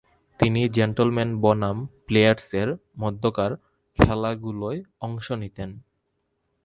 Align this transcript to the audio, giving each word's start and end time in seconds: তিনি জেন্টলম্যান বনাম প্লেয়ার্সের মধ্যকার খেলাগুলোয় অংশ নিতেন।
তিনি 0.39 0.61
জেন্টলম্যান 0.69 1.29
বনাম 1.41 1.77
প্লেয়ার্সের 2.07 2.69
মধ্যকার 2.99 3.51
খেলাগুলোয় 3.99 4.79
অংশ 4.99 5.25
নিতেন। 5.31 5.69